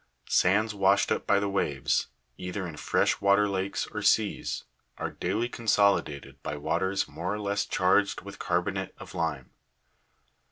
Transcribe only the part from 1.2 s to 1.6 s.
by